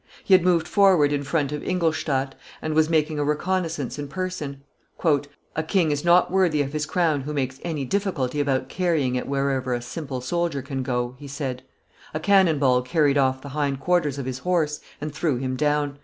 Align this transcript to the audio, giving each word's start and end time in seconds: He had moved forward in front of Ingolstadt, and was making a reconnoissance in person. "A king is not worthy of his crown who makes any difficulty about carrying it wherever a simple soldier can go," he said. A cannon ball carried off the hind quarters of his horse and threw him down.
He 0.23 0.33
had 0.33 0.43
moved 0.43 0.67
forward 0.67 1.13
in 1.13 1.21
front 1.21 1.51
of 1.51 1.61
Ingolstadt, 1.63 2.33
and 2.59 2.73
was 2.73 2.89
making 2.89 3.19
a 3.19 3.23
reconnoissance 3.23 3.99
in 3.99 4.07
person. 4.07 4.63
"A 5.55 5.61
king 5.61 5.91
is 5.91 6.03
not 6.03 6.31
worthy 6.31 6.63
of 6.63 6.73
his 6.73 6.87
crown 6.87 7.21
who 7.21 7.33
makes 7.33 7.59
any 7.61 7.85
difficulty 7.85 8.39
about 8.39 8.67
carrying 8.67 9.13
it 9.13 9.27
wherever 9.27 9.75
a 9.75 9.81
simple 9.83 10.19
soldier 10.19 10.63
can 10.63 10.81
go," 10.81 11.13
he 11.19 11.27
said. 11.27 11.61
A 12.15 12.19
cannon 12.19 12.57
ball 12.57 12.81
carried 12.81 13.15
off 13.19 13.41
the 13.43 13.49
hind 13.49 13.79
quarters 13.79 14.17
of 14.17 14.25
his 14.25 14.39
horse 14.39 14.79
and 14.99 15.13
threw 15.13 15.37
him 15.37 15.55
down. 15.55 15.99